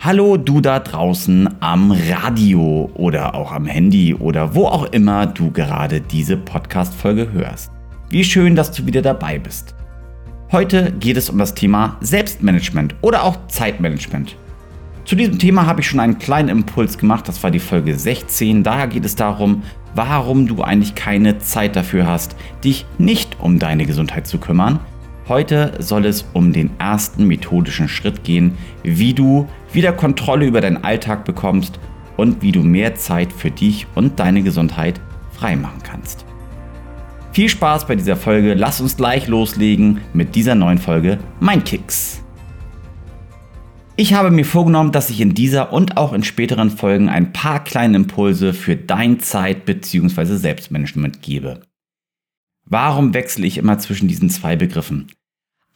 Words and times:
Hallo 0.00 0.36
du 0.36 0.60
da 0.60 0.78
draußen 0.78 1.56
am 1.58 1.90
Radio 1.90 2.88
oder 2.94 3.34
auch 3.34 3.50
am 3.50 3.66
Handy 3.66 4.14
oder 4.14 4.54
wo 4.54 4.66
auch 4.66 4.84
immer 4.92 5.26
du 5.26 5.50
gerade 5.50 6.00
diese 6.00 6.36
Podcast-Folge 6.36 7.32
hörst. 7.32 7.72
Wie 8.08 8.22
schön, 8.22 8.54
dass 8.54 8.70
du 8.70 8.86
wieder 8.86 9.02
dabei 9.02 9.40
bist. 9.40 9.74
Heute 10.52 10.92
geht 10.92 11.16
es 11.16 11.28
um 11.28 11.38
das 11.38 11.52
Thema 11.52 11.96
Selbstmanagement 12.00 12.94
oder 13.00 13.24
auch 13.24 13.48
Zeitmanagement. 13.48 14.36
Zu 15.04 15.16
diesem 15.16 15.40
Thema 15.40 15.66
habe 15.66 15.80
ich 15.80 15.88
schon 15.88 15.98
einen 15.98 16.20
kleinen 16.20 16.48
Impuls 16.48 16.96
gemacht, 16.96 17.26
das 17.26 17.42
war 17.42 17.50
die 17.50 17.58
Folge 17.58 17.98
16. 17.98 18.62
Daher 18.62 18.86
geht 18.86 19.04
es 19.04 19.16
darum, 19.16 19.64
warum 19.96 20.46
du 20.46 20.62
eigentlich 20.62 20.94
keine 20.94 21.38
Zeit 21.38 21.74
dafür 21.74 22.06
hast, 22.06 22.36
dich 22.62 22.86
nicht 22.98 23.36
um 23.40 23.58
deine 23.58 23.84
Gesundheit 23.84 24.28
zu 24.28 24.38
kümmern 24.38 24.78
Heute 25.28 25.74
soll 25.78 26.06
es 26.06 26.24
um 26.32 26.54
den 26.54 26.70
ersten 26.78 27.26
methodischen 27.26 27.86
Schritt 27.86 28.24
gehen, 28.24 28.56
wie 28.82 29.12
du 29.12 29.46
wieder 29.72 29.92
Kontrolle 29.92 30.46
über 30.46 30.60
deinen 30.60 30.84
Alltag 30.84 31.24
bekommst 31.24 31.78
und 32.16 32.42
wie 32.42 32.52
du 32.52 32.60
mehr 32.60 32.94
Zeit 32.94 33.32
für 33.32 33.50
dich 33.50 33.86
und 33.94 34.18
deine 34.18 34.42
Gesundheit 34.42 35.00
freimachen 35.32 35.82
kannst. 35.82 36.24
Viel 37.32 37.48
Spaß 37.48 37.86
bei 37.86 37.94
dieser 37.94 38.16
Folge. 38.16 38.54
Lass 38.54 38.80
uns 38.80 38.96
gleich 38.96 39.28
loslegen 39.28 40.00
mit 40.12 40.34
dieser 40.34 40.54
neuen 40.54 40.78
Folge 40.78 41.18
Mein 41.40 41.62
Kicks. 41.62 42.22
Ich 43.96 44.14
habe 44.14 44.30
mir 44.30 44.44
vorgenommen, 44.44 44.92
dass 44.92 45.10
ich 45.10 45.20
in 45.20 45.34
dieser 45.34 45.72
und 45.72 45.96
auch 45.96 46.12
in 46.12 46.22
späteren 46.22 46.70
Folgen 46.70 47.08
ein 47.08 47.32
paar 47.32 47.62
kleine 47.62 47.96
Impulse 47.96 48.54
für 48.54 48.76
dein 48.76 49.20
Zeit- 49.20 49.64
bzw. 49.64 50.36
Selbstmanagement 50.36 51.20
gebe. 51.22 51.60
Warum 52.64 53.14
wechsle 53.14 53.46
ich 53.46 53.58
immer 53.58 53.78
zwischen 53.78 54.08
diesen 54.08 54.30
zwei 54.30 54.54
Begriffen? 54.54 55.08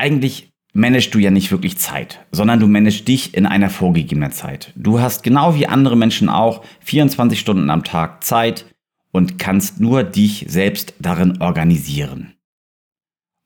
eigentlich 0.02 0.51
managst 0.72 1.14
du 1.14 1.18
ja 1.18 1.30
nicht 1.30 1.50
wirklich 1.50 1.78
Zeit, 1.78 2.24
sondern 2.32 2.60
du 2.60 2.66
managst 2.66 3.06
dich 3.06 3.34
in 3.34 3.46
einer 3.46 3.70
vorgegebenen 3.70 4.32
Zeit. 4.32 4.72
Du 4.76 5.00
hast 5.00 5.22
genau 5.22 5.54
wie 5.54 5.66
andere 5.66 5.96
Menschen 5.96 6.28
auch 6.28 6.64
24 6.80 7.38
Stunden 7.38 7.70
am 7.70 7.84
Tag 7.84 8.24
Zeit 8.24 8.66
und 9.12 9.38
kannst 9.38 9.80
nur 9.80 10.02
dich 10.04 10.46
selbst 10.48 10.94
darin 10.98 11.40
organisieren. 11.40 12.34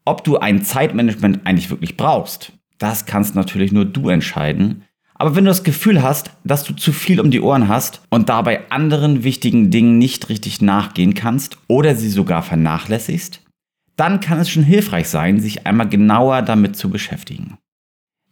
Ob 0.05 0.23
du 0.23 0.39
ein 0.39 0.63
Zeitmanagement 0.63 1.41
eigentlich 1.45 1.71
wirklich 1.71 1.97
brauchst, 1.97 2.53
das 2.79 3.07
kannst 3.07 3.35
natürlich 3.35 3.73
nur 3.73 3.85
du 3.85 4.09
entscheiden. 4.09 4.85
Aber 5.15 5.35
wenn 5.35 5.45
du 5.45 5.51
das 5.51 5.65
Gefühl 5.65 6.03
hast, 6.03 6.31
dass 6.45 6.63
du 6.63 6.75
zu 6.75 6.93
viel 6.93 7.21
um 7.21 7.31
die 7.31 7.41
Ohren 7.41 7.69
hast 7.69 8.03
und 8.11 8.29
dabei 8.29 8.71
anderen 8.71 9.25
wichtigen 9.25 9.71
Dingen 9.71 9.99
nicht 9.99 10.29
richtig 10.29 10.61
nachgehen 10.61 11.15
kannst 11.15 11.59
oder 11.69 11.97
sie 11.97 12.11
sogar 12.11 12.43
vernachlässigst, 12.43 13.41
dann 13.97 14.21
kann 14.21 14.39
es 14.39 14.51
schon 14.51 14.63
hilfreich 14.63 15.09
sein, 15.09 15.41
sich 15.41 15.67
einmal 15.67 15.89
genauer 15.89 16.43
damit 16.43 16.77
zu 16.77 16.91
beschäftigen. 16.91 17.59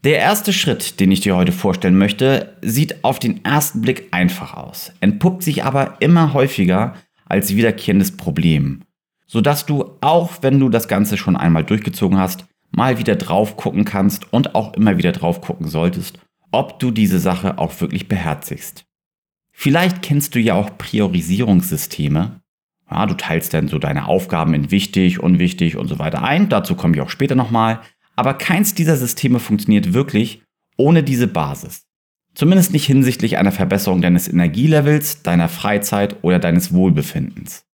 Der 0.04 0.18
erste 0.18 0.52
Schritt, 0.52 1.00
den 1.00 1.10
ich 1.10 1.20
dir 1.20 1.34
heute 1.34 1.52
vorstellen 1.52 1.96
möchte, 1.96 2.58
sieht 2.60 3.02
auf 3.04 3.18
den 3.18 3.42
ersten 3.44 3.80
Blick 3.80 4.08
einfach 4.10 4.52
aus, 4.54 4.92
entpuppt 5.00 5.42
sich 5.42 5.64
aber 5.64 5.96
immer 6.00 6.34
häufiger 6.34 6.94
als 7.24 7.56
wiederkehrendes 7.56 8.16
Problem, 8.18 8.82
sodass 9.26 9.64
du, 9.64 9.96
auch 10.02 10.42
wenn 10.42 10.60
du 10.60 10.68
das 10.68 10.88
Ganze 10.88 11.16
schon 11.16 11.36
einmal 11.36 11.64
durchgezogen 11.64 12.18
hast, 12.18 12.44
mal 12.70 12.98
wieder 12.98 13.16
drauf 13.16 13.56
gucken 13.56 13.86
kannst 13.86 14.30
und 14.30 14.54
auch 14.54 14.74
immer 14.74 14.98
wieder 14.98 15.12
drauf 15.12 15.40
gucken 15.40 15.68
solltest, 15.68 16.18
ob 16.52 16.78
du 16.80 16.90
diese 16.90 17.18
Sache 17.18 17.58
auch 17.58 17.80
wirklich 17.80 18.06
beherzigst. 18.06 18.84
Vielleicht 19.52 20.02
kennst 20.02 20.34
du 20.34 20.40
ja 20.40 20.54
auch 20.54 20.76
Priorisierungssysteme, 20.76 22.40
ja, 22.90 23.06
du 23.06 23.14
teilst 23.14 23.54
dann 23.54 23.68
so 23.68 23.78
deine 23.78 24.06
Aufgaben 24.06 24.54
in 24.54 24.70
wichtig, 24.70 25.20
unwichtig 25.20 25.76
und 25.76 25.88
so 25.88 25.98
weiter 25.98 26.22
ein. 26.22 26.48
Dazu 26.48 26.74
komme 26.74 26.94
ich 26.94 27.00
auch 27.00 27.10
später 27.10 27.34
nochmal. 27.34 27.80
Aber 28.16 28.34
keins 28.34 28.74
dieser 28.74 28.96
Systeme 28.96 29.40
funktioniert 29.40 29.92
wirklich 29.92 30.42
ohne 30.76 31.02
diese 31.02 31.26
Basis. 31.26 31.86
Zumindest 32.34 32.72
nicht 32.72 32.86
hinsichtlich 32.86 33.38
einer 33.38 33.52
Verbesserung 33.52 34.02
deines 34.02 34.28
Energielevels, 34.28 35.22
deiner 35.22 35.48
Freizeit 35.48 36.16
oder 36.22 36.38
deines 36.38 36.72
Wohlbefindens. 36.74 37.64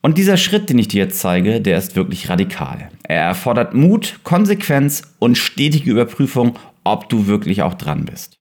Und 0.00 0.16
dieser 0.16 0.36
Schritt, 0.36 0.70
den 0.70 0.78
ich 0.78 0.88
dir 0.88 1.04
jetzt 1.04 1.18
zeige, 1.18 1.60
der 1.60 1.76
ist 1.76 1.96
wirklich 1.96 2.28
radikal. 2.28 2.90
Er 3.02 3.22
erfordert 3.22 3.74
Mut, 3.74 4.20
Konsequenz 4.22 5.02
und 5.18 5.36
stetige 5.36 5.90
Überprüfung, 5.90 6.58
ob 6.84 7.08
du 7.08 7.26
wirklich 7.26 7.62
auch 7.62 7.74
dran 7.74 8.04
bist. 8.04 8.38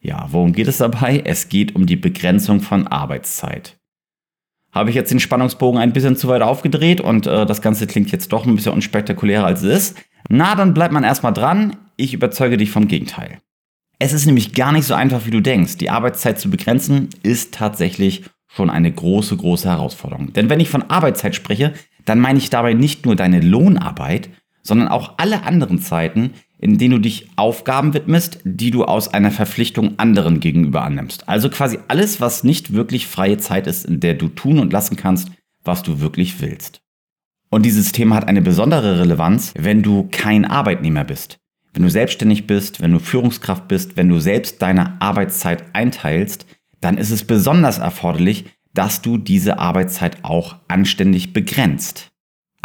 Ja, 0.00 0.28
worum 0.30 0.52
geht 0.52 0.68
es 0.68 0.78
dabei? 0.78 1.22
Es 1.24 1.48
geht 1.48 1.74
um 1.74 1.86
die 1.86 1.96
Begrenzung 1.96 2.60
von 2.60 2.86
Arbeitszeit 2.86 3.78
habe 4.76 4.90
ich 4.90 4.96
jetzt 4.96 5.10
den 5.10 5.20
Spannungsbogen 5.20 5.80
ein 5.80 5.92
bisschen 5.92 6.16
zu 6.16 6.28
weit 6.28 6.42
aufgedreht 6.42 7.00
und 7.00 7.26
äh, 7.26 7.46
das 7.46 7.62
Ganze 7.62 7.86
klingt 7.86 8.12
jetzt 8.12 8.32
doch 8.32 8.46
ein 8.46 8.54
bisschen 8.54 8.72
unspektakulärer 8.72 9.46
als 9.46 9.62
es 9.62 9.90
ist. 9.92 9.98
Na, 10.28 10.54
dann 10.54 10.74
bleibt 10.74 10.92
man 10.92 11.04
erstmal 11.04 11.32
dran. 11.32 11.76
Ich 11.96 12.14
überzeuge 12.14 12.56
dich 12.56 12.70
vom 12.70 12.88
Gegenteil. 12.88 13.38
Es 13.98 14.12
ist 14.12 14.26
nämlich 14.26 14.52
gar 14.52 14.72
nicht 14.72 14.86
so 14.86 14.94
einfach, 14.94 15.24
wie 15.24 15.30
du 15.30 15.40
denkst. 15.40 15.78
Die 15.78 15.90
Arbeitszeit 15.90 16.38
zu 16.38 16.50
begrenzen 16.50 17.08
ist 17.22 17.54
tatsächlich 17.54 18.24
schon 18.46 18.70
eine 18.70 18.92
große, 18.92 19.36
große 19.36 19.68
Herausforderung. 19.68 20.32
Denn 20.32 20.50
wenn 20.50 20.60
ich 20.60 20.68
von 20.68 20.82
Arbeitszeit 20.90 21.34
spreche, 21.34 21.72
dann 22.04 22.20
meine 22.20 22.38
ich 22.38 22.50
dabei 22.50 22.74
nicht 22.74 23.06
nur 23.06 23.16
deine 23.16 23.40
Lohnarbeit, 23.40 24.30
sondern 24.62 24.88
auch 24.88 25.14
alle 25.16 25.44
anderen 25.44 25.78
Zeiten, 25.78 26.34
in 26.58 26.78
denen 26.78 26.92
du 26.92 26.98
dich 26.98 27.28
Aufgaben 27.36 27.94
widmest, 27.94 28.40
die 28.44 28.70
du 28.70 28.84
aus 28.84 29.12
einer 29.12 29.30
Verpflichtung 29.30 29.98
anderen 29.98 30.40
gegenüber 30.40 30.82
annimmst. 30.82 31.28
Also 31.28 31.50
quasi 31.50 31.78
alles, 31.88 32.20
was 32.20 32.44
nicht 32.44 32.72
wirklich 32.72 33.06
freie 33.06 33.38
Zeit 33.38 33.66
ist, 33.66 33.84
in 33.84 34.00
der 34.00 34.14
du 34.14 34.28
tun 34.28 34.58
und 34.58 34.72
lassen 34.72 34.96
kannst, 34.96 35.30
was 35.64 35.82
du 35.82 36.00
wirklich 36.00 36.40
willst. 36.40 36.80
Und 37.50 37.64
dieses 37.64 37.92
Thema 37.92 38.16
hat 38.16 38.28
eine 38.28 38.42
besondere 38.42 39.00
Relevanz, 39.00 39.52
wenn 39.56 39.82
du 39.82 40.08
kein 40.10 40.44
Arbeitnehmer 40.44 41.04
bist. 41.04 41.38
Wenn 41.72 41.82
du 41.82 41.90
selbstständig 41.90 42.46
bist, 42.46 42.80
wenn 42.80 42.92
du 42.92 42.98
Führungskraft 42.98 43.68
bist, 43.68 43.96
wenn 43.96 44.08
du 44.08 44.18
selbst 44.18 44.62
deine 44.62 45.00
Arbeitszeit 45.00 45.64
einteilst, 45.74 46.46
dann 46.80 46.96
ist 46.96 47.10
es 47.10 47.24
besonders 47.24 47.78
erforderlich, 47.78 48.46
dass 48.72 49.02
du 49.02 49.18
diese 49.18 49.58
Arbeitszeit 49.58 50.24
auch 50.24 50.56
anständig 50.68 51.32
begrenzt. 51.32 52.10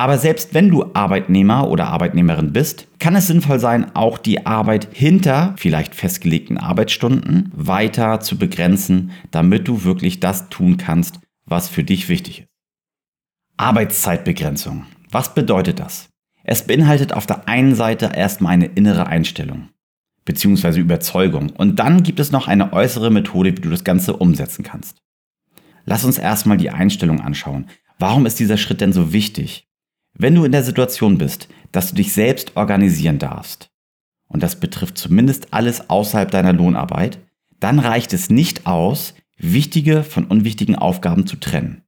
Aber 0.02 0.18
selbst 0.18 0.56
wenn 0.56 0.70
du 0.70 0.96
Arbeitnehmer 0.96 1.70
oder 1.70 1.90
Arbeitnehmerin 1.90 2.52
bist, 2.54 2.88
kann 2.98 3.16
es 3.16 3.28
sinnvoll 3.28 3.60
sein, 3.60 3.96
auch 3.96 4.18
die 4.18 4.48
Arbeit 4.48 4.88
hinter 4.92 5.54
vielleicht 5.60 5.94
festgelegten 5.94 6.58
Arbeitsstunden 6.58 7.52
weiter 7.54 8.20
zu 8.20 8.36
begrenzen, 8.36 9.12
damit 9.30 9.68
du 9.68 9.84
wirklich 9.84 10.20
das 10.20 10.50
tun 10.50 10.78
kannst, 10.78 11.20
was 11.46 11.70
für 11.70 11.84
dich 11.84 12.10
wichtig 12.10 12.40
ist. 12.40 12.48
Arbeitszeitbegrenzung. 13.58 14.88
Was 15.12 15.36
bedeutet 15.36 15.80
das? 15.80 16.10
Es 16.44 16.66
beinhaltet 16.66 17.14
auf 17.14 17.28
der 17.28 17.48
einen 17.48 17.76
Seite 17.76 18.10
erstmal 18.16 18.54
eine 18.54 18.66
innere 18.66 19.06
Einstellung 19.06 19.70
bzw. 20.26 20.80
Überzeugung 20.80 21.52
und 21.52 21.78
dann 21.78 22.02
gibt 22.02 22.20
es 22.20 22.32
noch 22.32 22.48
eine 22.48 22.74
äußere 22.74 23.12
Methode, 23.12 23.56
wie 23.56 23.62
du 23.62 23.70
das 23.70 23.84
Ganze 23.84 24.18
umsetzen 24.18 24.64
kannst. 24.64 24.98
Lass 25.86 26.04
uns 26.04 26.18
erstmal 26.18 26.58
die 26.58 26.72
Einstellung 26.72 27.22
anschauen. 27.22 27.68
Warum 28.00 28.26
ist 28.26 28.40
dieser 28.40 28.58
Schritt 28.58 28.82
denn 28.82 28.94
so 28.94 29.14
wichtig? 29.14 29.68
Wenn 30.14 30.36
du 30.36 30.44
in 30.44 30.52
der 30.52 30.64
Situation 30.64 31.18
bist, 31.18 31.48
dass 31.72 31.90
du 31.90 31.96
dich 31.96 32.14
selbst 32.14 32.56
organisieren 32.56 33.20
darfst, 33.20 33.70
und 34.28 34.44
das 34.44 34.60
betrifft 34.60 34.98
zumindest 34.98 35.54
alles 35.54 35.90
außerhalb 35.90 36.32
deiner 36.32 36.54
Lohnarbeit, 36.54 37.20
dann 37.60 37.80
reicht 37.80 38.14
es 38.14 38.30
nicht 38.30 38.66
aus, 38.66 39.14
wichtige 39.38 40.04
von 40.04 40.26
unwichtigen 40.26 40.76
Aufgaben 40.76 41.28
zu 41.28 41.36
trennen. 41.36 41.84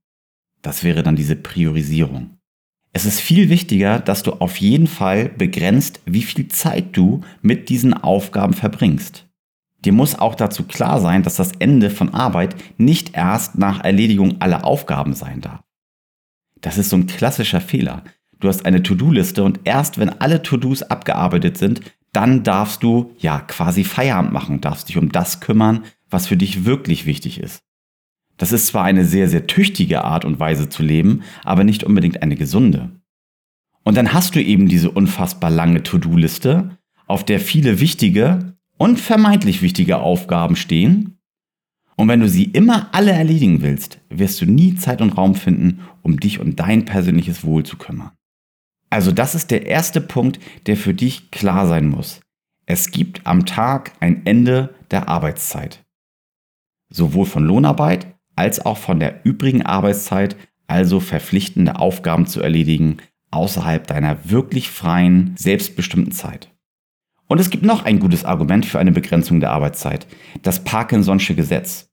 Das 0.61 0.83
wäre 0.83 1.03
dann 1.03 1.15
diese 1.15 1.35
Priorisierung. 1.35 2.37
Es 2.91 3.05
ist 3.05 3.19
viel 3.19 3.49
wichtiger, 3.49 3.99
dass 3.99 4.23
du 4.23 4.33
auf 4.33 4.57
jeden 4.57 4.87
Fall 4.87 5.29
begrenzt, 5.29 6.01
wie 6.05 6.21
viel 6.21 6.47
Zeit 6.47 6.95
du 6.95 7.21
mit 7.41 7.69
diesen 7.69 7.93
Aufgaben 7.93 8.53
verbringst. 8.53 9.25
Dir 9.83 9.93
muss 9.93 10.17
auch 10.17 10.35
dazu 10.35 10.63
klar 10.63 11.01
sein, 11.01 11.23
dass 11.23 11.35
das 11.35 11.53
Ende 11.59 11.89
von 11.89 12.13
Arbeit 12.13 12.55
nicht 12.77 13.15
erst 13.15 13.57
nach 13.57 13.83
Erledigung 13.83 14.39
aller 14.41 14.63
Aufgaben 14.63 15.13
sein 15.13 15.41
darf. 15.41 15.61
Das 16.63 16.77
ist 16.77 16.89
so 16.89 16.95
ein 16.95 17.07
klassischer 17.07 17.61
Fehler. 17.61 18.03
Du 18.39 18.47
hast 18.47 18.65
eine 18.65 18.81
To-Do-Liste 18.81 19.43
und 19.43 19.59
erst 19.65 19.99
wenn 19.99 20.09
alle 20.09 20.41
To-Dos 20.41 20.81
abgearbeitet 20.81 21.57
sind, 21.57 21.81
dann 22.13 22.43
darfst 22.43 22.83
du 22.83 23.13
ja 23.19 23.39
quasi 23.41 23.83
Feierabend 23.83 24.31
machen, 24.31 24.61
darfst 24.61 24.89
dich 24.89 24.97
um 24.97 25.11
das 25.11 25.41
kümmern, 25.41 25.83
was 26.09 26.27
für 26.27 26.37
dich 26.37 26.65
wirklich 26.65 27.05
wichtig 27.05 27.39
ist. 27.39 27.63
Das 28.37 28.51
ist 28.51 28.67
zwar 28.67 28.85
eine 28.85 29.05
sehr, 29.05 29.27
sehr 29.27 29.45
tüchtige 29.45 30.03
Art 30.03 30.25
und 30.25 30.39
Weise 30.39 30.69
zu 30.69 30.83
leben, 30.83 31.23
aber 31.43 31.63
nicht 31.63 31.83
unbedingt 31.83 32.23
eine 32.23 32.35
gesunde. 32.35 32.91
Und 33.83 33.97
dann 33.97 34.13
hast 34.13 34.35
du 34.35 34.41
eben 34.41 34.69
diese 34.69 34.89
unfassbar 34.89 35.49
lange 35.49 35.83
To-Do-Liste, 35.83 36.77
auf 37.07 37.25
der 37.25 37.41
viele 37.41 37.81
wichtige 37.81 38.55
und 38.77 38.99
vermeintlich 38.99 39.61
wichtige 39.61 39.97
Aufgaben 39.97 40.55
stehen 40.55 41.19
und 41.95 42.07
wenn 42.07 42.19
du 42.19 42.29
sie 42.29 42.45
immer 42.45 42.89
alle 42.93 43.11
erledigen 43.11 43.61
willst, 43.61 43.99
wirst 44.09 44.41
du 44.41 44.45
nie 44.45 44.75
Zeit 44.75 45.01
und 45.01 45.11
Raum 45.11 45.35
finden, 45.35 45.81
um 46.01 46.19
dich 46.19 46.39
und 46.39 46.59
dein 46.59 46.85
persönliches 46.85 47.43
Wohl 47.43 47.63
zu 47.63 47.77
kümmern. 47.77 48.11
Also 48.89 49.11
das 49.11 49.35
ist 49.35 49.51
der 49.51 49.65
erste 49.65 50.01
Punkt, 50.01 50.39
der 50.67 50.77
für 50.77 50.93
dich 50.93 51.31
klar 51.31 51.67
sein 51.67 51.87
muss. 51.87 52.21
Es 52.65 52.91
gibt 52.91 53.25
am 53.25 53.45
Tag 53.45 53.93
ein 53.99 54.25
Ende 54.25 54.73
der 54.91 55.09
Arbeitszeit. 55.09 55.83
Sowohl 56.89 57.25
von 57.25 57.43
Lohnarbeit 57.43 58.07
als 58.35 58.65
auch 58.65 58.77
von 58.77 58.99
der 58.99 59.25
übrigen 59.25 59.63
Arbeitszeit, 59.63 60.35
also 60.67 60.99
verpflichtende 60.99 61.79
Aufgaben 61.79 62.25
zu 62.25 62.41
erledigen, 62.41 62.97
außerhalb 63.31 63.85
deiner 63.85 64.29
wirklich 64.29 64.69
freien, 64.69 65.35
selbstbestimmten 65.37 66.11
Zeit. 66.11 66.52
Und 67.33 67.39
es 67.39 67.49
gibt 67.49 67.63
noch 67.63 67.83
ein 67.83 67.97
gutes 67.97 68.25
Argument 68.25 68.63
für 68.63 68.77
eine 68.77 68.91
Begrenzung 68.91 69.39
der 69.39 69.49
Arbeitszeit. 69.49 70.05
Das 70.43 70.63
Parkinson'sche 70.67 71.33
Gesetz. 71.33 71.89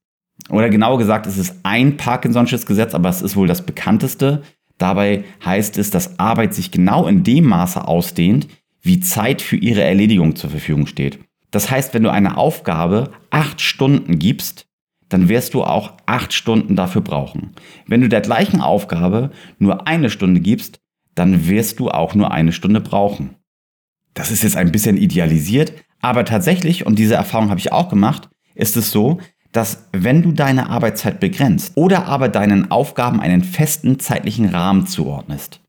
Oder 0.51 0.69
genauer 0.69 0.99
gesagt, 0.99 1.25
es 1.25 1.39
ist 1.39 1.55
ein 1.63 1.97
Parkinson'sches 1.97 2.67
Gesetz, 2.67 2.93
aber 2.93 3.09
es 3.09 3.23
ist 3.23 3.35
wohl 3.35 3.47
das 3.47 3.65
bekannteste. 3.65 4.43
Dabei 4.77 5.23
heißt 5.43 5.79
es, 5.79 5.89
dass 5.89 6.19
Arbeit 6.19 6.53
sich 6.53 6.69
genau 6.69 7.07
in 7.07 7.23
dem 7.23 7.45
Maße 7.45 7.87
ausdehnt, 7.87 8.49
wie 8.83 8.99
Zeit 8.99 9.41
für 9.41 9.55
ihre 9.55 9.81
Erledigung 9.81 10.35
zur 10.35 10.51
Verfügung 10.51 10.85
steht. 10.85 11.17
Das 11.49 11.71
heißt, 11.71 11.95
wenn 11.95 12.03
du 12.03 12.11
eine 12.11 12.37
Aufgabe 12.37 13.09
acht 13.31 13.61
Stunden 13.61 14.19
gibst, 14.19 14.67
dann 15.09 15.27
wirst 15.27 15.55
du 15.55 15.63
auch 15.63 15.93
acht 16.05 16.33
Stunden 16.33 16.75
dafür 16.75 17.01
brauchen. 17.01 17.55
Wenn 17.87 18.01
du 18.01 18.09
der 18.09 18.21
gleichen 18.21 18.61
Aufgabe 18.61 19.31
nur 19.57 19.87
eine 19.87 20.11
Stunde 20.11 20.39
gibst, 20.39 20.81
dann 21.15 21.47
wirst 21.49 21.79
du 21.79 21.89
auch 21.89 22.13
nur 22.13 22.29
eine 22.29 22.51
Stunde 22.51 22.79
brauchen. 22.79 23.37
Das 24.13 24.31
ist 24.31 24.43
jetzt 24.43 24.57
ein 24.57 24.71
bisschen 24.71 24.97
idealisiert, 24.97 25.73
aber 26.01 26.25
tatsächlich, 26.25 26.85
und 26.85 26.97
diese 26.99 27.15
Erfahrung 27.15 27.49
habe 27.49 27.59
ich 27.59 27.71
auch 27.71 27.89
gemacht, 27.89 28.29
ist 28.55 28.75
es 28.75 28.91
so, 28.91 29.19
dass 29.51 29.89
wenn 29.91 30.21
du 30.21 30.31
deine 30.31 30.69
Arbeitszeit 30.69 31.19
begrenzt 31.19 31.73
oder 31.75 32.05
aber 32.05 32.29
deinen 32.29 32.71
Aufgaben 32.71 33.19
einen 33.19 33.43
festen 33.43 33.99
zeitlichen 33.99 34.49
Rahmen 34.49 34.87
zuordnest, 34.87 35.61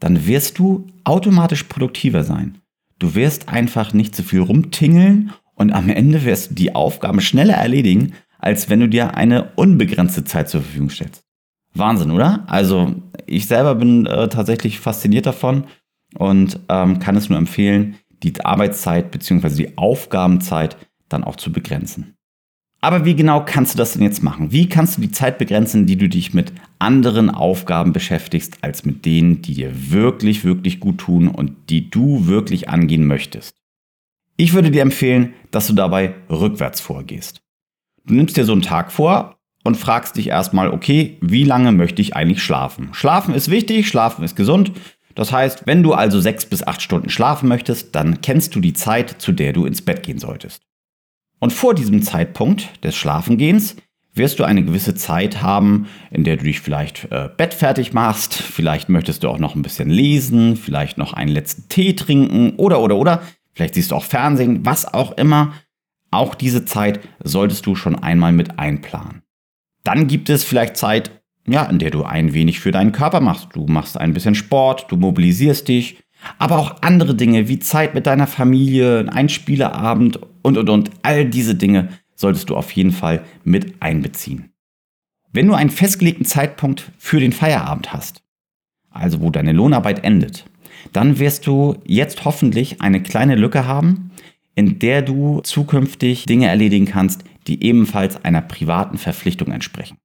dann 0.00 0.26
wirst 0.26 0.58
du 0.58 0.86
automatisch 1.04 1.64
produktiver 1.64 2.24
sein. 2.24 2.58
Du 2.98 3.14
wirst 3.14 3.48
einfach 3.48 3.92
nicht 3.92 4.14
so 4.14 4.22
viel 4.22 4.40
rumtingeln 4.40 5.32
und 5.54 5.72
am 5.72 5.88
Ende 5.88 6.24
wirst 6.24 6.50
du 6.50 6.54
die 6.54 6.74
Aufgaben 6.74 7.20
schneller 7.20 7.54
erledigen, 7.54 8.12
als 8.38 8.70
wenn 8.70 8.80
du 8.80 8.88
dir 8.88 9.16
eine 9.16 9.52
unbegrenzte 9.56 10.24
Zeit 10.24 10.48
zur 10.48 10.62
Verfügung 10.62 10.90
stellst. 10.90 11.24
Wahnsinn, 11.74 12.10
oder? 12.10 12.44
Also 12.46 12.94
ich 13.26 13.46
selber 13.46 13.74
bin 13.74 14.06
äh, 14.06 14.28
tatsächlich 14.28 14.80
fasziniert 14.80 15.26
davon 15.26 15.64
und 16.16 16.60
ähm, 16.68 16.98
kann 16.98 17.16
es 17.16 17.28
nur 17.28 17.38
empfehlen, 17.38 17.96
die 18.22 18.44
Arbeitszeit 18.44 19.10
bzw. 19.10 19.48
die 19.50 19.78
Aufgabenzeit 19.78 20.76
dann 21.08 21.24
auch 21.24 21.36
zu 21.36 21.52
begrenzen. 21.52 22.14
Aber 22.80 23.04
wie 23.04 23.16
genau 23.16 23.44
kannst 23.44 23.74
du 23.74 23.78
das 23.78 23.94
denn 23.94 24.02
jetzt 24.02 24.22
machen? 24.22 24.52
Wie 24.52 24.68
kannst 24.68 24.96
du 24.96 25.00
die 25.00 25.10
Zeit 25.10 25.38
begrenzen, 25.38 25.86
die 25.86 25.96
du 25.96 26.08
dich 26.08 26.32
mit 26.32 26.52
anderen 26.78 27.28
Aufgaben 27.28 27.92
beschäftigst, 27.92 28.58
als 28.60 28.84
mit 28.84 29.04
denen, 29.04 29.42
die 29.42 29.54
dir 29.54 29.90
wirklich, 29.90 30.44
wirklich 30.44 30.78
gut 30.78 30.98
tun 30.98 31.26
und 31.26 31.70
die 31.70 31.90
du 31.90 32.26
wirklich 32.26 32.68
angehen 32.68 33.06
möchtest? 33.06 33.56
Ich 34.36 34.54
würde 34.54 34.70
dir 34.70 34.82
empfehlen, 34.82 35.34
dass 35.50 35.66
du 35.66 35.72
dabei 35.72 36.14
rückwärts 36.30 36.80
vorgehst. 36.80 37.42
Du 38.04 38.14
nimmst 38.14 38.36
dir 38.36 38.44
so 38.44 38.52
einen 38.52 38.62
Tag 38.62 38.92
vor 38.92 39.36
und 39.64 39.76
fragst 39.76 40.16
dich 40.16 40.28
erstmal, 40.28 40.70
okay, 40.70 41.18
wie 41.20 41.42
lange 41.42 41.72
möchte 41.72 42.00
ich 42.00 42.14
eigentlich 42.14 42.42
schlafen? 42.42 42.90
Schlafen 42.92 43.34
ist 43.34 43.50
wichtig, 43.50 43.88
schlafen 43.88 44.24
ist 44.24 44.36
gesund. 44.36 44.70
Das 45.18 45.32
heißt, 45.32 45.66
wenn 45.66 45.82
du 45.82 45.94
also 45.94 46.20
sechs 46.20 46.46
bis 46.46 46.64
acht 46.64 46.80
Stunden 46.80 47.08
schlafen 47.08 47.48
möchtest, 47.48 47.92
dann 47.96 48.20
kennst 48.20 48.54
du 48.54 48.60
die 48.60 48.72
Zeit, 48.72 49.16
zu 49.18 49.32
der 49.32 49.52
du 49.52 49.66
ins 49.66 49.82
Bett 49.82 50.04
gehen 50.04 50.20
solltest. 50.20 50.62
Und 51.40 51.52
vor 51.52 51.74
diesem 51.74 52.02
Zeitpunkt 52.02 52.84
des 52.84 52.94
Schlafengehens 52.94 53.74
wirst 54.14 54.38
du 54.38 54.44
eine 54.44 54.64
gewisse 54.64 54.94
Zeit 54.94 55.42
haben, 55.42 55.88
in 56.12 56.22
der 56.22 56.36
du 56.36 56.44
dich 56.44 56.60
vielleicht 56.60 57.10
äh, 57.10 57.28
bettfertig 57.36 57.92
machst, 57.92 58.34
vielleicht 58.34 58.90
möchtest 58.90 59.24
du 59.24 59.28
auch 59.28 59.40
noch 59.40 59.56
ein 59.56 59.62
bisschen 59.62 59.90
lesen, 59.90 60.54
vielleicht 60.54 60.98
noch 60.98 61.14
einen 61.14 61.32
letzten 61.32 61.68
Tee 61.68 61.94
trinken 61.96 62.54
oder 62.56 62.80
oder 62.80 62.94
oder, 62.94 63.22
vielleicht 63.54 63.74
siehst 63.74 63.90
du 63.90 63.96
auch 63.96 64.04
Fernsehen, 64.04 64.64
was 64.64 64.94
auch 64.94 65.18
immer. 65.18 65.52
Auch 66.12 66.36
diese 66.36 66.64
Zeit 66.64 67.00
solltest 67.24 67.66
du 67.66 67.74
schon 67.74 67.96
einmal 67.96 68.30
mit 68.30 68.60
einplanen. 68.60 69.22
Dann 69.82 70.06
gibt 70.06 70.30
es 70.30 70.44
vielleicht 70.44 70.76
Zeit, 70.76 71.17
ja, 71.52 71.64
in 71.64 71.78
der 71.78 71.90
du 71.90 72.04
ein 72.04 72.34
wenig 72.34 72.60
für 72.60 72.72
deinen 72.72 72.92
Körper 72.92 73.20
machst. 73.20 73.48
Du 73.52 73.66
machst 73.66 73.98
ein 73.98 74.14
bisschen 74.14 74.34
Sport, 74.34 74.86
du 74.90 74.96
mobilisierst 74.96 75.68
dich, 75.68 75.98
aber 76.38 76.58
auch 76.58 76.82
andere 76.82 77.14
Dinge 77.14 77.48
wie 77.48 77.58
Zeit 77.58 77.94
mit 77.94 78.06
deiner 78.06 78.26
Familie, 78.26 79.06
ein 79.12 79.28
Spieleabend 79.28 80.18
und, 80.42 80.58
und, 80.58 80.68
und. 80.68 80.90
All 81.02 81.24
diese 81.24 81.54
Dinge 81.54 81.88
solltest 82.14 82.50
du 82.50 82.56
auf 82.56 82.70
jeden 82.72 82.90
Fall 82.90 83.22
mit 83.44 83.80
einbeziehen. 83.80 84.50
Wenn 85.32 85.46
du 85.46 85.54
einen 85.54 85.70
festgelegten 85.70 86.24
Zeitpunkt 86.24 86.90
für 86.98 87.20
den 87.20 87.32
Feierabend 87.32 87.92
hast, 87.92 88.22
also 88.90 89.20
wo 89.20 89.30
deine 89.30 89.52
Lohnarbeit 89.52 90.04
endet, 90.04 90.46
dann 90.92 91.18
wirst 91.18 91.46
du 91.46 91.76
jetzt 91.84 92.24
hoffentlich 92.24 92.80
eine 92.80 93.02
kleine 93.02 93.34
Lücke 93.34 93.66
haben, 93.66 94.10
in 94.54 94.78
der 94.78 95.02
du 95.02 95.40
zukünftig 95.42 96.26
Dinge 96.26 96.48
erledigen 96.48 96.86
kannst, 96.86 97.24
die 97.46 97.62
ebenfalls 97.62 98.24
einer 98.24 98.40
privaten 98.40 98.98
Verpflichtung 98.98 99.52
entsprechen. 99.52 99.98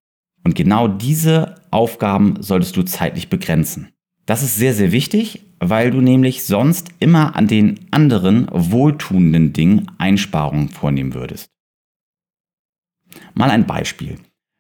Und 0.44 0.56
genau 0.56 0.88
diese 0.88 1.56
Aufgaben 1.72 2.42
solltest 2.42 2.76
du 2.76 2.84
zeitlich 2.84 3.30
begrenzen. 3.30 3.90
Das 4.26 4.44
ist 4.44 4.56
sehr, 4.56 4.74
sehr 4.74 4.92
wichtig, 4.92 5.46
weil 5.60 5.92
du 5.92 6.02
nämlich 6.02 6.44
sonst 6.44 6.90
immer 7.00 7.36
an 7.36 7.48
den 7.48 7.80
anderen 7.92 8.48
wohltuenden 8.52 9.54
Dingen 9.54 9.92
Einsparungen 9.98 10.70
vornehmen 10.70 11.14
würdest. 11.14 11.50
Mal 13.34 13.50
ein 13.50 13.66
Beispiel. 13.66 14.18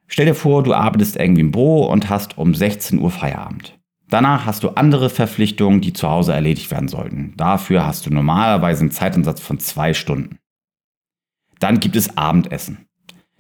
Stell 0.08 0.26
dir 0.26 0.36
vor, 0.36 0.64
du 0.64 0.74
arbeitest 0.74 1.16
irgendwie 1.16 1.42
im 1.42 1.52
Büro 1.52 1.86
und 1.86 2.10
hast 2.10 2.38
um 2.38 2.54
16 2.54 3.00
Uhr 3.00 3.10
Feierabend. 3.10 3.80
Danach 4.10 4.46
hast 4.46 4.64
du 4.64 4.70
andere 4.70 5.10
Verpflichtungen, 5.10 5.82
die 5.82 5.94
zu 5.94 6.08
Hause 6.08 6.34
erledigt 6.34 6.70
werden 6.70 6.88
sollten. 6.88 7.34
Dafür 7.36 7.86
hast 7.86 8.06
du 8.06 8.12
normalerweise 8.12 8.82
einen 8.82 8.92
Zeitansatz 8.92 9.42
von 9.42 9.60
zwei 9.60 9.94
Stunden. 9.94 10.38
Dann 11.60 11.80
gibt 11.80 11.96
es 11.96 12.16
Abendessen. 12.16 12.86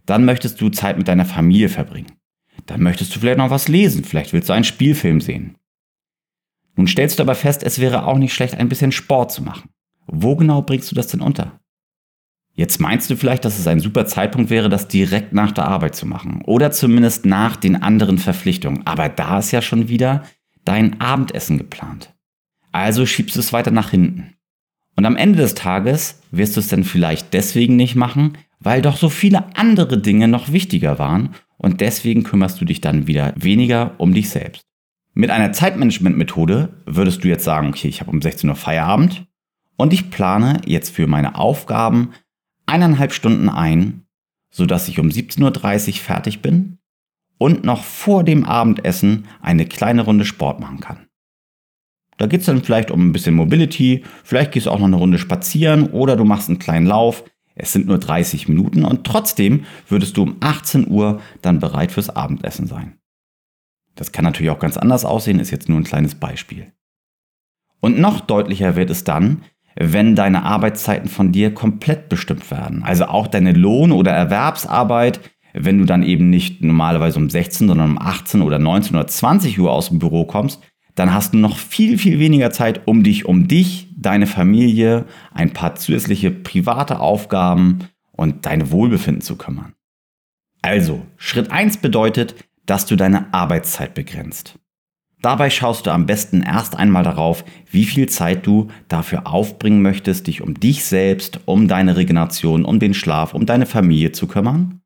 Dann 0.05 0.25
möchtest 0.25 0.59
du 0.61 0.69
Zeit 0.69 0.97
mit 0.97 1.07
deiner 1.07 1.25
Familie 1.25 1.69
verbringen. 1.69 2.07
Dann 2.65 2.81
möchtest 2.81 3.15
du 3.15 3.19
vielleicht 3.19 3.37
noch 3.37 3.49
was 3.49 3.67
lesen. 3.67 4.03
Vielleicht 4.03 4.33
willst 4.33 4.49
du 4.49 4.53
einen 4.53 4.63
Spielfilm 4.63 5.21
sehen. 5.21 5.55
Nun 6.75 6.87
stellst 6.87 7.19
du 7.19 7.23
aber 7.23 7.35
fest, 7.35 7.63
es 7.63 7.79
wäre 7.79 8.05
auch 8.05 8.17
nicht 8.17 8.33
schlecht, 8.33 8.55
ein 8.55 8.69
bisschen 8.69 8.91
Sport 8.91 9.31
zu 9.31 9.43
machen. 9.43 9.69
Wo 10.07 10.35
genau 10.35 10.61
bringst 10.61 10.89
du 10.91 10.95
das 10.95 11.07
denn 11.07 11.21
unter? 11.21 11.59
Jetzt 12.55 12.79
meinst 12.79 13.09
du 13.09 13.15
vielleicht, 13.15 13.45
dass 13.45 13.57
es 13.57 13.67
ein 13.67 13.79
super 13.79 14.05
Zeitpunkt 14.05 14.49
wäre, 14.51 14.69
das 14.69 14.87
direkt 14.87 15.33
nach 15.33 15.51
der 15.51 15.65
Arbeit 15.65 15.95
zu 15.95 16.05
machen 16.05 16.41
oder 16.45 16.71
zumindest 16.71 17.25
nach 17.25 17.55
den 17.55 17.81
anderen 17.81 18.19
Verpflichtungen. 18.19 18.85
Aber 18.85 19.09
da 19.09 19.39
ist 19.39 19.51
ja 19.51 19.61
schon 19.61 19.89
wieder 19.89 20.23
dein 20.63 21.01
Abendessen 21.01 21.57
geplant. 21.57 22.13
Also 22.71 23.05
schiebst 23.05 23.35
du 23.35 23.39
es 23.39 23.53
weiter 23.53 23.71
nach 23.71 23.89
hinten. 23.89 24.35
Und 24.95 25.05
am 25.05 25.15
Ende 25.15 25.39
des 25.39 25.55
Tages 25.55 26.21
wirst 26.31 26.55
du 26.55 26.59
es 26.59 26.67
dann 26.67 26.83
vielleicht 26.83 27.33
deswegen 27.33 27.75
nicht 27.75 27.95
machen, 27.95 28.37
weil 28.63 28.81
doch 28.81 28.97
so 28.97 29.09
viele 29.09 29.55
andere 29.55 29.97
Dinge 29.97 30.27
noch 30.27 30.51
wichtiger 30.51 30.97
waren 30.97 31.35
und 31.57 31.81
deswegen 31.81 32.23
kümmerst 32.23 32.59
du 32.59 32.65
dich 32.65 32.81
dann 32.81 33.07
wieder 33.07 33.33
weniger 33.35 33.91
um 33.97 34.13
dich 34.13 34.29
selbst. 34.29 34.63
Mit 35.13 35.29
einer 35.29 35.51
Zeitmanagement-Methode 35.51 36.69
würdest 36.85 37.23
du 37.23 37.27
jetzt 37.27 37.43
sagen, 37.43 37.67
okay, 37.69 37.87
ich 37.87 38.01
habe 38.01 38.09
um 38.09 38.21
16 38.21 38.49
Uhr 38.49 38.55
Feierabend 38.55 39.27
und 39.77 39.93
ich 39.93 40.09
plane 40.09 40.61
jetzt 40.65 40.95
für 40.95 41.07
meine 41.07 41.35
Aufgaben 41.35 42.13
eineinhalb 42.65 43.13
Stunden 43.13 43.49
ein, 43.49 44.05
sodass 44.49 44.87
ich 44.87 44.99
um 44.99 45.09
17.30 45.09 45.89
Uhr 45.89 45.93
fertig 45.95 46.41
bin 46.41 46.79
und 47.37 47.63
noch 47.63 47.83
vor 47.83 48.23
dem 48.23 48.45
Abendessen 48.45 49.27
eine 49.41 49.65
kleine 49.65 50.03
Runde 50.03 50.25
Sport 50.25 50.59
machen 50.59 50.79
kann. 50.79 51.07
Da 52.17 52.27
geht 52.27 52.41
es 52.41 52.45
dann 52.45 52.63
vielleicht 52.63 52.91
um 52.91 53.07
ein 53.07 53.11
bisschen 53.11 53.35
Mobility, 53.35 54.03
vielleicht 54.23 54.51
gehst 54.51 54.67
du 54.67 54.71
auch 54.71 54.79
noch 54.79 54.87
eine 54.87 54.95
Runde 54.95 55.17
spazieren 55.17 55.87
oder 55.87 56.15
du 56.15 56.23
machst 56.23 56.49
einen 56.49 56.59
kleinen 56.59 56.85
Lauf. 56.85 57.23
Es 57.55 57.71
sind 57.71 57.87
nur 57.87 57.99
30 57.99 58.47
Minuten 58.47 58.83
und 58.83 59.05
trotzdem 59.05 59.65
würdest 59.87 60.17
du 60.17 60.23
um 60.23 60.37
18 60.39 60.87
Uhr 60.89 61.21
dann 61.41 61.59
bereit 61.59 61.91
fürs 61.91 62.09
Abendessen 62.09 62.67
sein. 62.67 62.97
Das 63.95 64.11
kann 64.11 64.25
natürlich 64.25 64.51
auch 64.51 64.59
ganz 64.59 64.77
anders 64.77 65.05
aussehen, 65.05 65.39
ist 65.39 65.51
jetzt 65.51 65.69
nur 65.69 65.79
ein 65.79 65.83
kleines 65.83 66.15
Beispiel. 66.15 66.73
Und 67.79 67.99
noch 67.99 68.21
deutlicher 68.21 68.75
wird 68.75 68.89
es 68.89 69.03
dann, 69.03 69.43
wenn 69.75 70.15
deine 70.15 70.43
Arbeitszeiten 70.43 71.09
von 71.09 71.31
dir 71.31 71.53
komplett 71.53 72.09
bestimmt 72.09 72.49
werden. 72.49 72.83
Also 72.83 73.05
auch 73.05 73.27
deine 73.27 73.53
Lohn- 73.53 73.91
oder 73.91 74.11
Erwerbsarbeit, 74.11 75.19
wenn 75.53 75.77
du 75.77 75.85
dann 75.85 76.03
eben 76.03 76.29
nicht 76.29 76.63
normalerweise 76.63 77.19
um 77.19 77.29
16, 77.29 77.67
sondern 77.67 77.91
um 77.91 77.97
18 77.99 78.41
oder 78.41 78.57
19 78.57 78.95
oder 78.95 79.07
20 79.07 79.59
Uhr 79.59 79.71
aus 79.71 79.89
dem 79.89 79.99
Büro 79.99 80.25
kommst, 80.25 80.61
dann 80.95 81.13
hast 81.13 81.33
du 81.33 81.37
noch 81.37 81.57
viel, 81.57 81.97
viel 81.97 82.19
weniger 82.19 82.51
Zeit, 82.51 82.87
um 82.87 83.03
dich 83.03 83.25
um 83.25 83.47
dich, 83.47 83.87
deine 83.97 84.27
Familie, 84.27 85.05
ein 85.33 85.51
paar 85.51 85.75
zusätzliche 85.75 86.31
private 86.31 86.99
Aufgaben 86.99 87.79
und 88.11 88.45
dein 88.45 88.71
Wohlbefinden 88.71 89.21
zu 89.21 89.35
kümmern. 89.35 89.73
Also, 90.61 91.05
Schritt 91.17 91.51
1 91.51 91.77
bedeutet, 91.77 92.35
dass 92.65 92.85
du 92.85 92.95
deine 92.95 93.33
Arbeitszeit 93.33 93.93
begrenzt. 93.93 94.59
Dabei 95.21 95.49
schaust 95.49 95.85
du 95.85 95.91
am 95.91 96.05
besten 96.05 96.41
erst 96.41 96.75
einmal 96.75 97.03
darauf, 97.03 97.45
wie 97.71 97.85
viel 97.85 98.09
Zeit 98.09 98.45
du 98.45 98.67
dafür 98.89 99.25
aufbringen 99.25 99.81
möchtest, 99.81 100.27
dich 100.27 100.41
um 100.41 100.53
dich 100.53 100.83
selbst, 100.83 101.39
um 101.45 101.69
deine 101.69 101.95
Regeneration, 101.95 102.65
um 102.65 102.79
den 102.79 102.93
Schlaf, 102.93 103.33
um 103.33 103.45
deine 103.45 103.65
Familie 103.65 104.11
zu 104.11 104.27
kümmern 104.27 104.81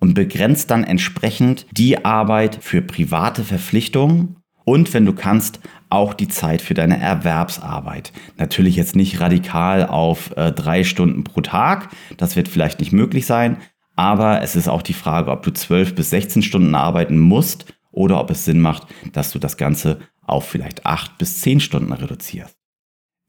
und 0.00 0.14
begrenzt 0.14 0.72
dann 0.72 0.82
entsprechend 0.82 1.66
die 1.70 2.04
Arbeit 2.04 2.58
für 2.60 2.82
private 2.82 3.44
Verpflichtungen 3.44 4.39
und 4.70 4.94
wenn 4.94 5.04
du 5.04 5.12
kannst, 5.12 5.58
auch 5.88 6.14
die 6.14 6.28
Zeit 6.28 6.62
für 6.62 6.74
deine 6.74 7.00
Erwerbsarbeit. 7.00 8.12
Natürlich 8.38 8.76
jetzt 8.76 8.94
nicht 8.94 9.20
radikal 9.20 9.84
auf 9.84 10.30
äh, 10.36 10.52
drei 10.52 10.84
Stunden 10.84 11.24
pro 11.24 11.40
Tag, 11.40 11.88
das 12.16 12.36
wird 12.36 12.46
vielleicht 12.46 12.78
nicht 12.78 12.92
möglich 12.92 13.26
sein, 13.26 13.56
aber 13.96 14.42
es 14.42 14.54
ist 14.54 14.68
auch 14.68 14.82
die 14.82 14.92
Frage, 14.92 15.32
ob 15.32 15.42
du 15.42 15.50
12 15.50 15.96
bis 15.96 16.10
16 16.10 16.42
Stunden 16.42 16.76
arbeiten 16.76 17.18
musst 17.18 17.74
oder 17.90 18.20
ob 18.20 18.30
es 18.30 18.44
Sinn 18.44 18.60
macht, 18.60 18.86
dass 19.12 19.32
du 19.32 19.40
das 19.40 19.56
Ganze 19.56 19.98
auf 20.22 20.48
vielleicht 20.48 20.86
8 20.86 21.18
bis 21.18 21.40
10 21.40 21.58
Stunden 21.58 21.92
reduzierst. 21.92 22.56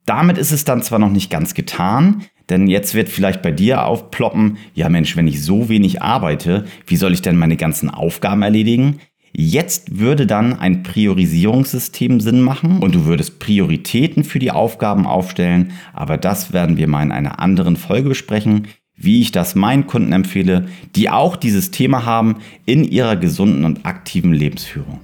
Damit 0.06 0.38
ist 0.38 0.52
es 0.52 0.64
dann 0.64 0.84
zwar 0.84 1.00
noch 1.00 1.10
nicht 1.10 1.32
ganz 1.32 1.56
getan, 1.56 2.24
denn 2.52 2.68
jetzt 2.68 2.94
wird 2.94 3.10
vielleicht 3.10 3.42
bei 3.42 3.52
dir 3.52 3.86
aufploppen, 3.86 4.58
ja 4.76 4.90
Mensch, 4.90 5.18
wenn 5.18 5.28
ich 5.28 5.44
so 5.44 5.70
wenig 5.70 6.04
arbeite, 6.04 6.66
wie 6.86 6.98
soll 6.98 7.14
ich 7.14 7.24
denn 7.24 7.38
meine 7.38 7.58
ganzen 7.58 7.90
Aufgaben 7.90 8.44
erledigen? 8.44 9.00
Jetzt 9.34 10.00
würde 10.00 10.28
dann 10.28 10.60
ein 10.60 10.84
Priorisierungssystem 10.84 12.20
Sinn 12.20 12.42
machen 12.42 12.80
und 12.80 12.96
du 12.96 13.06
würdest 13.06 13.40
Prioritäten 13.40 14.24
für 14.24 14.40
die 14.40 14.52
Aufgaben 14.52 15.06
aufstellen, 15.08 15.72
aber 15.94 16.18
das 16.18 16.52
werden 16.52 16.76
wir 16.76 16.88
mal 16.88 17.04
in 17.04 17.14
einer 17.14 17.40
anderen 17.40 17.78
Folge 17.78 18.10
besprechen, 18.10 18.68
wie 18.96 19.22
ich 19.22 19.32
das 19.32 19.56
meinen 19.56 19.88
Kunden 19.88 20.12
empfehle, 20.12 20.66
die 20.96 21.10
auch 21.10 21.36
dieses 21.36 21.72
Thema 21.72 22.06
haben 22.06 22.38
in 22.66 22.84
ihrer 22.84 23.16
gesunden 23.16 23.64
und 23.64 23.86
aktiven 23.86 24.34
Lebensführung. 24.34 25.00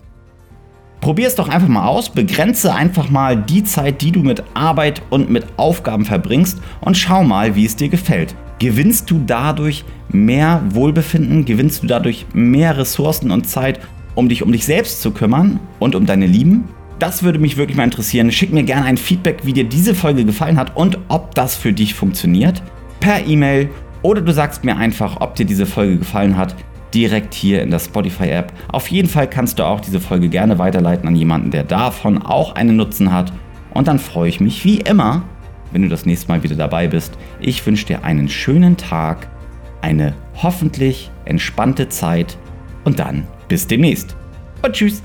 Probier 0.99 1.27
es 1.27 1.35
doch 1.35 1.47
einfach 1.47 1.69
mal 1.69 1.87
aus, 1.87 2.09
begrenze 2.09 2.73
einfach 2.73 3.09
mal 3.09 3.37
die 3.37 3.63
Zeit, 3.63 4.01
die 4.01 4.11
du 4.11 4.21
mit 4.21 4.43
Arbeit 4.55 5.01
und 5.09 5.29
mit 5.29 5.45
Aufgaben 5.55 6.05
verbringst 6.05 6.59
und 6.81 6.97
schau 6.97 7.23
mal, 7.23 7.55
wie 7.55 7.65
es 7.65 7.75
dir 7.75 7.89
gefällt. 7.89 8.35
Gewinnst 8.59 9.09
du 9.09 9.21
dadurch 9.25 9.85
mehr 10.09 10.63
Wohlbefinden? 10.69 11.45
Gewinnst 11.45 11.83
du 11.83 11.87
dadurch 11.87 12.25
mehr 12.33 12.77
Ressourcen 12.77 13.29
und 13.29 13.47
Zeit, 13.47 13.79
um 14.17 14.29
dich 14.29 14.41
um 14.41 14.51
dich 14.51 14.65
selbst 14.65 15.01
zu 15.01 15.11
kümmern 15.11 15.59
und 15.77 15.93
um 15.93 16.07
deine 16.07 16.25
Lieben? 16.25 16.63
Das 16.97 17.21
würde 17.21 17.37
mich 17.37 17.55
wirklich 17.55 17.77
mal 17.77 17.83
interessieren. 17.83 18.31
Schick 18.31 18.51
mir 18.51 18.63
gerne 18.63 18.85
ein 18.85 18.97
Feedback, 18.97 19.41
wie 19.43 19.53
dir 19.53 19.63
diese 19.63 19.93
Folge 19.93 20.25
gefallen 20.25 20.57
hat 20.57 20.75
und 20.75 20.97
ob 21.07 21.35
das 21.35 21.55
für 21.55 21.71
dich 21.71 21.93
funktioniert. 21.93 22.63
Per 22.99 23.27
E-Mail 23.27 23.69
oder 24.01 24.21
du 24.21 24.33
sagst 24.33 24.63
mir 24.63 24.75
einfach, 24.75 25.21
ob 25.21 25.35
dir 25.35 25.45
diese 25.45 25.67
Folge 25.67 25.99
gefallen 25.99 26.35
hat 26.35 26.55
direkt 26.95 27.35
hier 27.35 27.61
in 27.61 27.69
der 27.69 27.77
Spotify-App. 27.77 28.51
Auf 28.69 28.87
jeden 28.87 29.07
Fall 29.07 29.29
kannst 29.29 29.59
du 29.59 29.63
auch 29.63 29.81
diese 29.81 29.99
Folge 29.99 30.29
gerne 30.29 30.57
weiterleiten 30.57 31.07
an 31.07 31.15
jemanden, 31.15 31.51
der 31.51 31.63
davon 31.63 32.19
auch 32.19 32.55
einen 32.55 32.75
Nutzen 32.75 33.13
hat. 33.13 33.31
Und 33.71 33.87
dann 33.87 33.99
freue 33.99 34.29
ich 34.29 34.39
mich 34.39 34.65
wie 34.65 34.79
immer, 34.79 35.21
wenn 35.71 35.83
du 35.83 35.89
das 35.89 36.07
nächste 36.07 36.29
Mal 36.29 36.41
wieder 36.41 36.55
dabei 36.55 36.87
bist. 36.87 37.15
Ich 37.39 37.63
wünsche 37.67 37.85
dir 37.85 38.03
einen 38.03 38.29
schönen 38.29 38.77
Tag, 38.77 39.27
eine 39.81 40.15
hoffentlich 40.41 41.11
entspannte 41.25 41.89
Zeit 41.89 42.37
und 42.83 42.97
dann 42.97 43.27
bis 43.47 43.67
demnächst. 43.67 44.15
Und 44.61 44.73
tschüss. 44.73 45.01